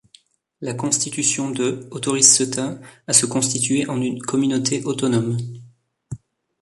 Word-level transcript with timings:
La 0.61 0.73
Constitution 0.73 1.51
de 1.51 1.87
autorise 1.91 2.33
Ceuta 2.35 2.79
à 3.05 3.13
se 3.13 3.27
constituer 3.27 3.87
en 3.87 4.01
une 4.01 4.19
communauté 4.19 4.83
autonome. 4.83 5.37